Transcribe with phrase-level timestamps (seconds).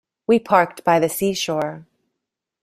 [0.25, 1.85] We parked by the seashore.